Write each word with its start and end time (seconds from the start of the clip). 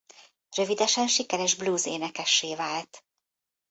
Rövidesen 0.55 1.07
sikeres 1.07 1.55
blues 1.55 1.85
énekessé 1.85 2.55
vált. 2.55 3.05